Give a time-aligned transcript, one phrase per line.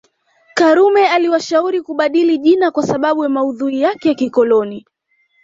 [0.53, 4.85] Karume aliwashauri kubadili jina kwa sababu ya maudhui yake ya kikoloni